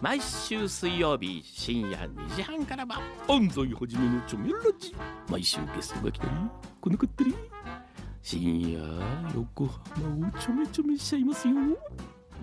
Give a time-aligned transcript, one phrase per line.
[0.00, 4.96] 毎週水曜日深夜2時半からは安西はじめのチョメラジ。
[5.28, 6.30] 毎週ゲストが来たり
[6.80, 7.34] 来なかったり。
[8.22, 8.80] 深夜
[9.34, 11.54] 横浜をちょめちょめしちゃいますよ。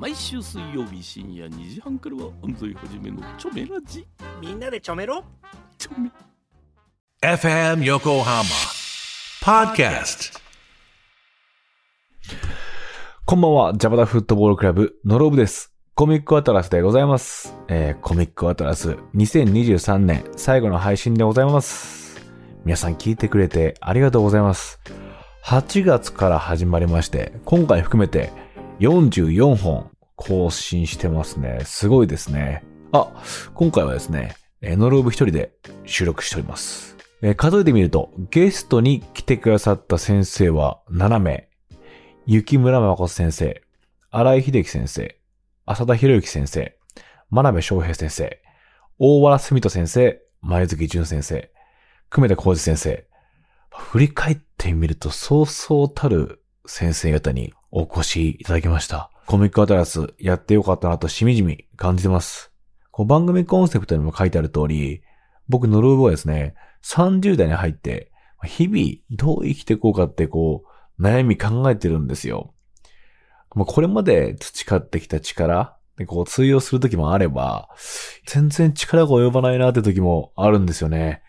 [0.00, 4.04] 毎週水曜日深夜2時半からは安西はじめのチョメラジ。
[4.40, 5.22] みんなでちょめろ。
[5.78, 6.10] チョメ。
[7.22, 8.42] FM Yokohama
[9.44, 10.40] Podcast.
[13.24, 15.73] こんばんは、ジャパダフットボールクラブ、ノロブです。
[15.96, 17.54] コミックアトラスでございます。
[17.68, 22.20] えー、コミックアトラス2023年最後の配信でございます。
[22.64, 24.80] 皆さん聞いてくれてありがとうございます。
[25.44, 28.32] 8月から始まりまして、今回含めて
[28.80, 31.60] 44本更新してますね。
[31.64, 32.64] すごいですね。
[32.90, 33.12] あ、
[33.54, 35.52] 今回はですね、えーノロブ一人で
[35.84, 36.96] 収録しております。
[37.22, 41.48] えー数えてみると、ゲストに来てくださった先生は7名。
[42.26, 43.62] 雪村誠先生、
[44.10, 45.16] 荒井秀樹先生、
[45.66, 46.76] 浅田博之先生、
[47.30, 48.38] 真鍋昌平先生、
[48.98, 51.50] 大原澄人先生、前月淳先生、
[52.10, 53.06] 久米田浩二先生。
[53.70, 59.10] 振り返ってみると、そうそうたる先生方にお越しいただきました。
[59.26, 62.52] コミックアトラスやってよかったなとしみじみ感じてます。
[62.90, 65.02] こう番組コンセプトにも書いてある通り、
[65.48, 68.12] 僕のルーブはですね、30代に入って、
[68.44, 70.64] 日々どう生きていこうかってこ
[70.98, 72.53] う、悩み考えてるんですよ。
[73.54, 77.68] まあ、これまで培ってきた力でこう通用する時もあれば、
[78.26, 81.22] 全然力が及ばないなって時もあるんですよね。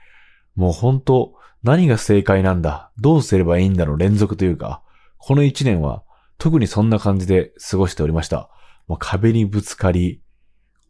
[0.56, 4.82] もう本当何が正解なんだどうすればいいんだの連続というか、
[5.18, 6.04] この一年は
[6.38, 8.50] 特にそんな感じで過ごしておりました。
[8.88, 10.22] もう壁にぶつかり、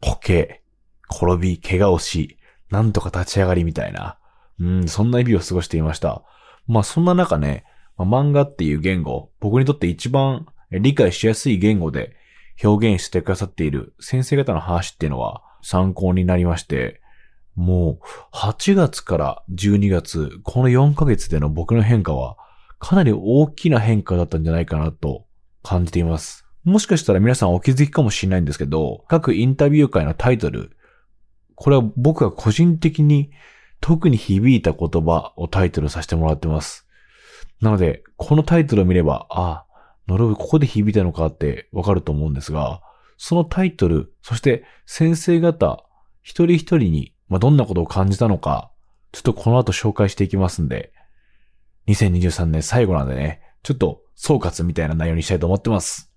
[0.00, 0.62] こけ、
[1.10, 2.38] 転び、怪我をし、
[2.70, 4.18] なんとか立ち上がりみたいな。
[4.58, 6.22] うん、そんな日々を過ごしていました。
[6.66, 7.64] まあそんな中ね、
[7.96, 12.16] まあ、漫画っていう言語、僕にとって一番理解しやすい言語で
[12.62, 17.00] 表現してくださっている先生方の話っていうのは参考になりまして、
[17.54, 17.98] も
[18.32, 22.36] う8月から12月、この4ヶ月での僕の変化は
[22.78, 25.26] かなり大きな変化だったんじゃないかなと
[25.62, 26.46] 感じています。
[26.64, 30.76] もしかしたら皆さんお気づきかもしれないんですけど、各インタビュー会のタイトル、
[31.54, 33.30] これは僕が個人的に
[33.80, 36.86] 特に響いた言葉をタイトルさせてもらってます。
[37.60, 39.65] なので、このタイトルを見れば、ああ、
[40.08, 42.80] ノロブここで響いたのかってわかると思うんですが、
[43.16, 45.84] そのタイトル、そして先生方、
[46.22, 48.70] 一人一人に、まあ、どんなことを感じたのか、
[49.12, 50.92] ちょっとこの後紹介していきますんで、
[51.88, 56.12] 2023年最後なんでね、ちょっと総括みたいな内容にしたいと思ってます。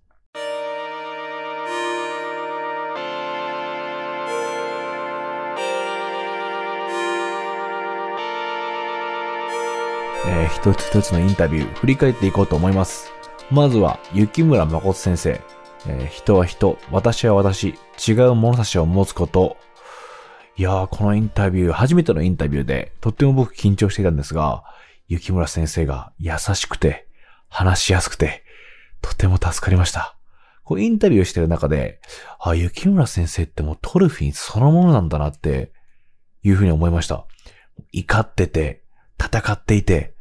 [10.28, 13.19] えー一つ一つのインタビュー振り返っていこうと思います。
[13.52, 15.42] まずは、雪村誠先生。
[15.88, 17.74] えー人は人、私は私、
[18.08, 19.58] 違う物差しを持つこと。
[20.56, 24.64] いやー、このインタビュー、初めてのインタビューで、とっても僕緊張していたんですが、
[25.08, 27.08] 雪村先生が優しくて、
[27.48, 28.44] 話しやすくて、
[29.02, 30.16] とても助かりました。
[30.64, 32.02] こう、インタビューしてる中で、
[32.40, 35.72] あ、雪村先生ってもうトルフィンそのものなんだなって、
[36.44, 37.26] いうふうに思いました。
[37.92, 38.84] 怒ってて、
[39.20, 40.14] 戦っていて、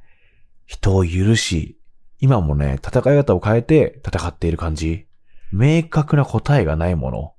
[0.65, 1.78] 人を許し、
[2.21, 5.07] 今もね、戦い方を変えて戦っている感じ。
[5.53, 7.33] 明確な答えがないもの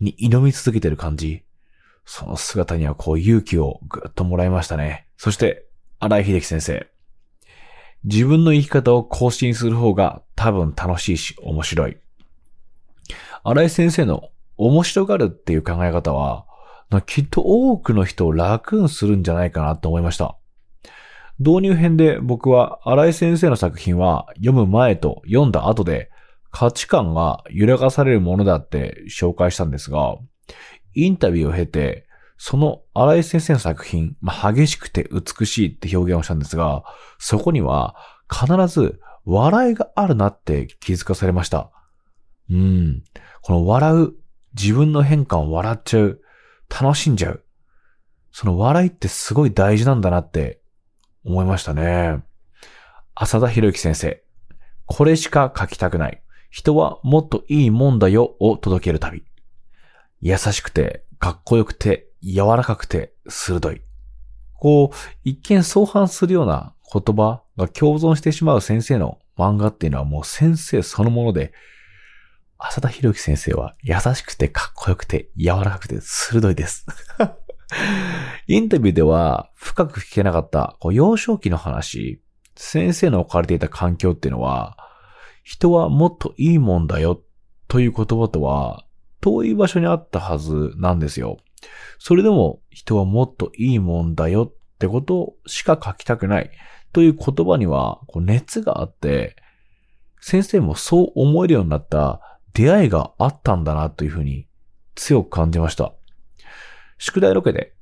[0.00, 1.44] に挑み続けている感じ。
[2.04, 5.06] その姿にはこう勇気をぐっともらいましたね。
[5.16, 5.66] そして、
[5.98, 6.88] 荒井秀樹先生。
[8.04, 11.96] 自分の生き方を更新する方が多分楽しいし面白い。
[13.42, 16.46] 荒井先生の面白がるっていう考え方は、
[17.06, 20.36] きっと多くの人を楽にするんじゃないかなと思いました。
[21.38, 26.10] 導入編で僕は荒井先生の作品は読む前と読んだ後で
[26.50, 30.16] 価値観が揺らがされるものだって紹介したんですが、
[30.94, 32.06] インタビューを経て、
[32.36, 36.84] その荒井先生の作品、まあ、激しくて美しいって表現をしたんですが、
[37.18, 37.96] そこには
[38.30, 41.70] 必ず笑いがあるなって気づかされました。
[42.50, 43.02] うん。
[43.42, 44.12] この笑う、
[44.54, 46.20] 自分の変化を笑っちゃう、
[46.68, 47.44] 楽しんじゃう。
[48.32, 50.60] その笑いってすごい大事なんだなって
[51.24, 52.22] 思いましたね。
[53.14, 54.22] 浅田博之先生。
[54.86, 56.22] これしか書きたくない。
[56.50, 59.24] 人はもっといいもんだよを届ける旅。
[60.20, 63.82] 優しくて、かっこよくて、柔らかくて、鋭い。
[64.54, 71.52] こう、一見相反するような言葉が共存してしまう先生の漫画っていうのはもう先生そのもので、
[72.58, 76.86] 浅田博之先生は優しくてかっこよくて柔らかくて鋭いです。
[78.46, 82.22] インタビューでは深く聞けなかったこう幼少期の話、
[82.56, 84.76] 先生の置かれていた環境っていうのは、
[85.44, 87.22] 人はもっといいもんだよ
[87.68, 88.84] という言葉とは
[89.20, 91.38] 遠い場所にあったはずなんですよ。
[91.98, 96.50] それでも人はもっといいもんだよってことしか書きたくない
[96.92, 99.36] という言葉にはこう熱があって、
[100.20, 102.20] 先生もそう思えるようになった
[102.54, 104.46] 出会いがあったんだなというふうに
[104.94, 105.94] 強く感じました。
[106.98, 107.72] 宿題ロケで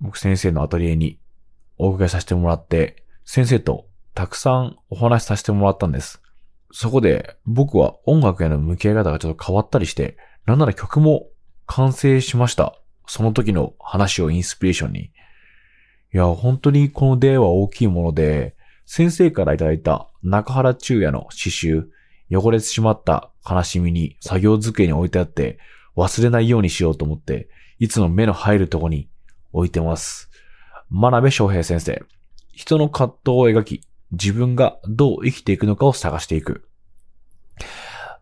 [0.00, 1.18] 僕先生のアトリエに
[1.76, 6.22] お伺いさせてもらって、先生とたくさんお話しさせてもらったんです。
[6.72, 11.26] そこで僕は音楽への向き合い方がちょっと変わったりして、なんなら曲も
[11.66, 12.76] 完成しました。
[13.06, 15.00] その時の話をインスピレーションに。
[15.00, 15.10] い
[16.12, 18.54] や、本当にこの出会いは大きいもので、
[18.86, 21.90] 先生からいただいた中原中也の詩集、
[22.30, 25.58] 汚れてしまった悲しみに作業机に置いてあって、
[25.96, 27.48] 忘れないようにしようと思って、
[27.80, 29.08] いつも目の入るとこに
[29.52, 30.30] 置いてます。
[30.90, 32.04] 真鍋翔平先生。
[32.52, 33.80] 人の葛藤を描き、
[34.12, 36.68] 自分がどう生きていくのかを探していく。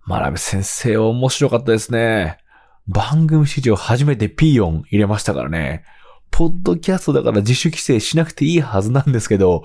[0.05, 2.39] 真鍋先生面白かったですね。
[2.87, 5.83] 番組史上初めてピーヨン入れましたからね。
[6.31, 9.65] ポッドキャストだから自主規制しなくていいはずなんですけど、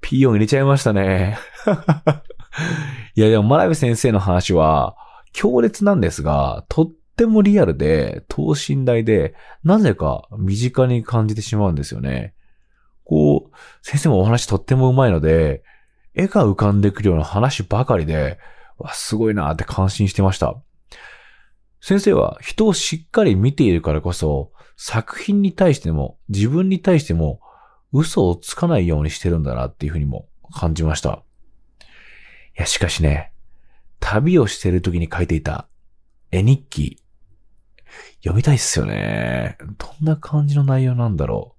[0.00, 1.36] ピーヨン入れちゃいましたね。
[3.14, 4.96] いやでも真鍋先生の話は
[5.34, 9.34] 強烈なんですが、とっってもリアルで、等身大で、
[9.64, 12.34] なぜか身近に感じてしまうんですよね。
[13.04, 15.62] こう、先生もお話とっても上手いので、
[16.14, 18.38] 絵が浮かんでくるような話ばかりで、
[18.76, 20.56] わ、すごいなって感心してました。
[21.80, 27.40] 先生は人をしっかり見ているからこそ、作品に対しても自分に対しても
[27.92, 31.22] 嘘をつかないようにしてるんだなっていうふうにも感じました。
[31.80, 33.32] いや、しかしね、
[34.00, 35.66] 旅をしている時に書いていた
[36.30, 37.02] 絵日記、
[38.18, 39.56] 読みたいっすよね。
[39.78, 41.54] どんな感じの内容なんだろ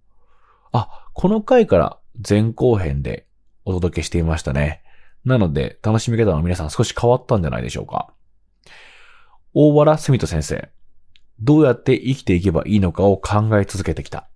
[0.66, 0.70] う。
[0.72, 1.98] あ、この回から
[2.28, 3.26] 前後編で
[3.66, 4.84] お届けしていましたね。
[5.26, 8.14] なので、楽しみ方の皆さん少し変わったんじゃないでしょうか。
[9.54, 10.70] 大原澄人先生。
[11.40, 14.28] どうやって生きていけばいいのかを考え続けてきた。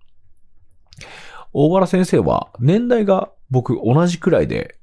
[1.52, 4.78] 大原先生は年代が僕同じくらいで、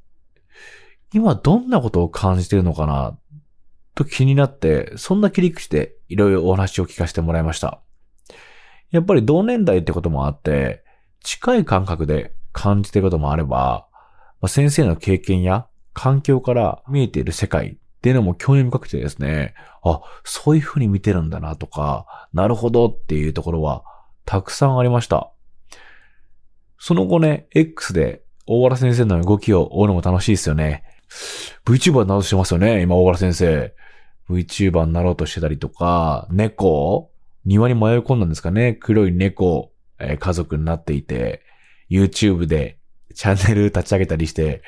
[1.13, 3.17] 今どんなことを感じてるのかな
[3.95, 7.81] と気になって、そんな切り口でいろいろお話を聞かせてもらいました。
[8.91, 10.83] やっぱり同年代ってこともあって、
[11.23, 13.87] 近い感覚で感じてることもあれば、
[14.41, 19.53] まあ先生の経験や環境から見えている世界っていうのも興味深くてですね、
[19.83, 23.83] あ、そういう風に見てるんだなとか、なるほどっていうところは
[24.25, 25.31] たくさんありました。
[26.77, 30.83] その後ね、X で大原先生の動きを追うのも楽しいですよね。
[31.65, 33.73] VTuber なろうとしてますよね、今大原先生。
[34.29, 37.11] VTuber になろうとしてたりとか、猫
[37.45, 38.73] 庭に迷い込んだんですかね？
[38.73, 41.41] 黒い猫、えー家族になっていて、
[41.89, 42.77] YouTube で
[43.15, 44.61] チャンネル立ち上げたりして、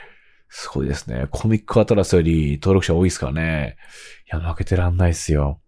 [0.49, 1.27] すごいですね。
[1.31, 3.77] コミックアトラスより登録者多いですからね。
[4.31, 5.61] いや、負けてらんないっすよ。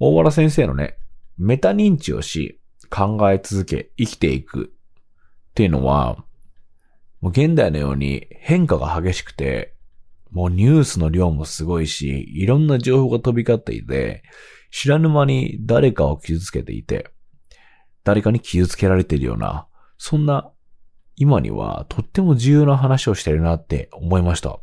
[0.00, 0.96] 大原先生のね、
[1.38, 2.60] メタ認知をし、
[2.90, 4.72] 考え続け、生きていく
[5.50, 6.24] っていうのは、
[7.20, 9.71] もう現代のように変化が激しくて、
[10.32, 14.22] もうニュースの量もすごいし、いろんな情報が飛び交っていて、
[14.70, 17.10] 知らぬ間に誰かを傷つけていて、
[18.02, 19.68] 誰かに傷つけられているような、
[19.98, 20.50] そんな
[21.16, 24.58] 今にはとっても重要な話をしているなって思いました。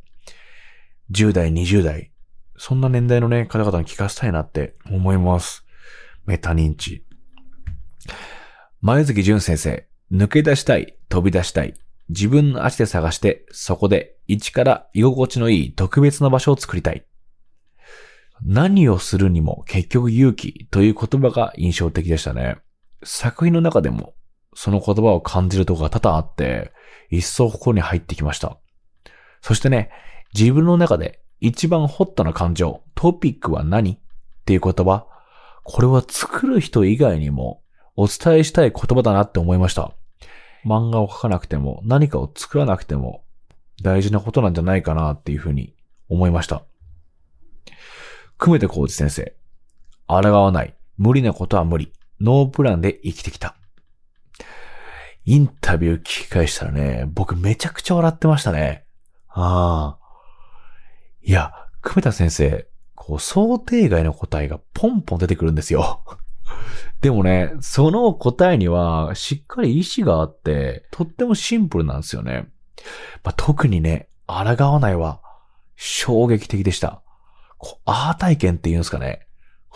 [1.11, 2.11] 10代、20代、
[2.57, 5.65] そんな年代のね、方々に聞かせたいなって思います。
[6.25, 7.05] メタ認知。
[8.81, 11.75] 前月淳先生、抜け出したい、飛び出したい。
[12.09, 17.05] 自分の足で探して、そこで一から居心地のいい特別な場所を作りたい。
[18.41, 22.57] 何をするにも結局勇気という言葉が印象的でしたね。
[23.03, 24.15] 作品の中でも
[24.55, 26.71] その言葉を感じるところが多々あって、
[27.09, 28.57] 一層心に入ってきました。
[29.41, 29.89] そしてね、
[30.33, 33.93] 自分の中で一番ホットな感情、トピックは何？
[33.93, 33.97] っ
[34.45, 35.05] ていう言葉、
[35.63, 37.61] これは作る人以外にも
[37.95, 39.93] お伝えしたい言葉だなって思いました。
[40.65, 43.23] 漫画を描かなくても何かを作らなくても
[43.81, 45.73] 大事なことなんじゃないかなっていうふうに
[46.09, 46.63] 思いました。
[48.37, 49.33] 久米田浩二先生。
[50.07, 50.73] 抗わない。
[50.97, 51.91] 無理なことは無理。
[52.19, 53.55] ノープランで生きてきた。
[55.25, 58.85] インタビュー聞き返したらね、僕めちゃくちゃ笑ってましたね。
[59.27, 59.99] ああ。
[61.21, 66.03] いや、久米田先生、こう、想定外の答えがポンポン出てくるんですよ。
[67.01, 72.49] でもね、その答えにはしっかり意志があって、とってもシンプルなんですよね。
[73.23, 74.33] まあ、特にね、抗
[74.71, 75.21] わないは
[75.75, 77.01] 衝撃的でした。
[77.57, 79.27] こう、アー体験っていうんですかね。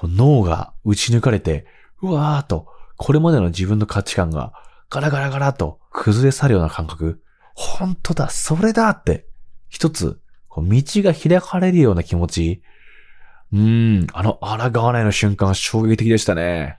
[0.01, 1.65] 脳が打ち抜かれて、
[2.01, 4.53] うわーと、これまでの自分の価値観が
[4.89, 7.21] ガラガラガラと崩れ去るような感覚。
[7.55, 9.27] 本当だ、それだって、
[9.69, 10.19] 一つ、
[10.55, 12.61] 道が開かれるような気持ち。
[13.53, 16.77] うーん、あの抗わないの瞬間衝撃的でしたね。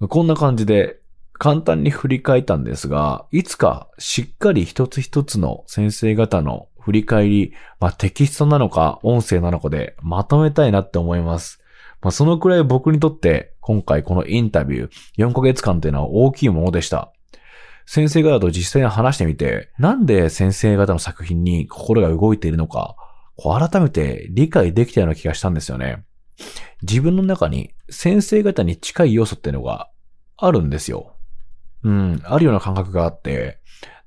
[0.00, 0.98] こんな感じで
[1.32, 11.60] 簡単に振り返ったんですが、いつかしっかり一つ一つの先生方の振り返り、まあ、テキストなのか音声なのかでまとめたいなって思います。
[12.02, 17.12] まあ、そのくらい僕にとって今回このインタビュー4ヶ月間というのは大きいものでした。
[17.86, 22.96] 先生方と実際に話してみて、なんで先生方の作品に心が動いているのか、
[23.36, 26.04] こう改めて理解できたような気がしたんですよね。
[26.82, 29.90] 自分の中に先生方に近い要素っていうのが
[30.36, 31.16] あるんですよ。
[31.82, 33.58] うん、あるような感覚があって、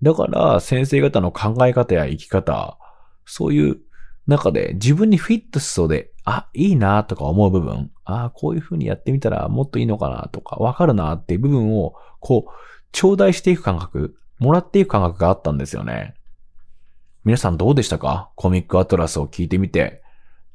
[0.02, 2.78] だから先生方の考え方や生き方、
[3.26, 3.78] そういう
[4.28, 12.52] 中で自分にフィットしそうで、あ、いいなとか思う部分、あ、こういう風にやってみたらもっといいのかなとか、わかるなっていう部分を、こう、
[12.92, 16.16] 頂戴していく感覚、もらっていく感覚があったんですよね。
[17.24, 18.32] 皆さんどうでしたか？
[18.36, 20.02] コミックアトラスを聞いてみて。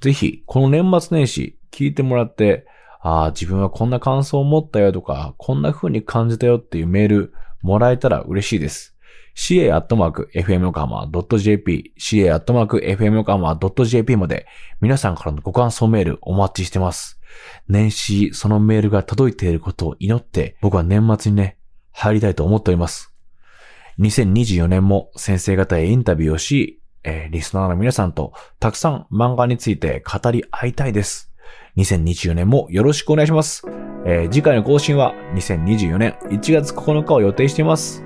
[0.01, 2.67] ぜひ、この年末年始、聞いてもらって、
[3.01, 8.93] ああ、自分はこんな感想を持ったよとか、こんな風に感じたよっていうメールもらえたら嬉しいです。
[9.35, 14.47] ca.fmyokohama.jp、ca.fmyokohama.jp まで
[14.81, 17.19] 皆さんからのご感想メールお待ちしてます。
[17.67, 21.57] 年始そのメールが届いていることを祈って僕は年末にね、
[21.93, 23.15] 入りたいと思っております。
[23.99, 31.32] 2024年も先生方へインタビューをし、えーリスナーの皆さんとたくさん漫画について語り合いたいです。
[31.77, 33.63] 2024年もよろしくお願いします。
[34.05, 38.05] えー次回の更新は2024年1月9日を予定しています。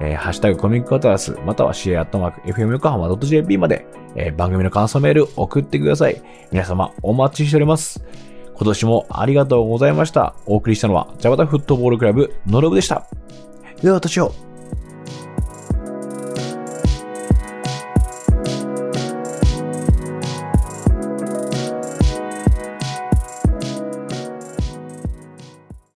[0.00, 6.20] えーハッシュタグコミックアトラス、または CA アットマーク FM 横浜 .jp まで、えー番組の感想メール送ってください。
[6.50, 8.04] 皆様お待ちしております。
[8.56, 10.34] 今年もありがとうございました。
[10.46, 13.06] お送りしたのは、ジャバタフットボールクラブ、ノロブでした。
[13.82, 14.32] では、私を。